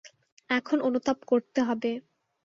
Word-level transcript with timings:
এখন 0.49 0.77
অনুতাপ 0.81 1.19
করতে 1.27 1.59
হবে। 1.61 1.91